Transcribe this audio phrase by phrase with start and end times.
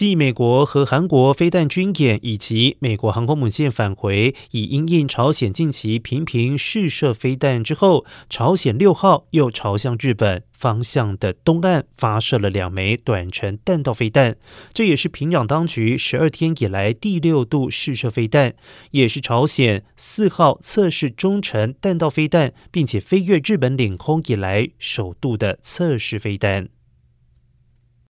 [0.00, 14.36] 继美国和韩国飞弹军演以及美国航空母舰返回以因应朝鲜近期频频试射飞弹之后朝鲜六号又朝向日本方向的东岸发射了两枚短程弹道飞弹。
[14.72, 18.54] 这也是平壤当局十二天以来第六度试射飞弹
[18.92, 26.79] 也是朝鲜四号测试中程弹道飞弹并且飞越日本领空以来首度的测试飞弹。